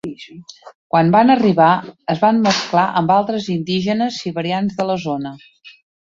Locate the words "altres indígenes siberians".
3.15-4.79